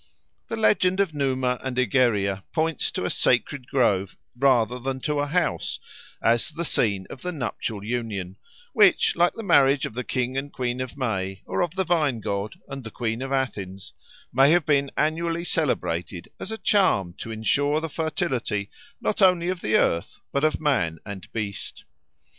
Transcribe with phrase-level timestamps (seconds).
[0.47, 5.27] The legend of Numa and Egeria points to a sacred grove rather than to a
[5.27, 5.79] house
[6.23, 8.37] as the scene of the nuptial union,
[8.73, 12.19] which, like the marriage of the King and Queen of May, or of the vine
[12.19, 13.93] god and the Queen of Athens,
[14.33, 18.71] may have been annually celebrated as a charm to ensure the fertility
[19.01, 21.83] not only of the earth but of man and beast.